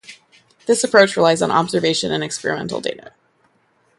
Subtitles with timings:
[0.65, 3.13] This approach relies on observation and experimental data.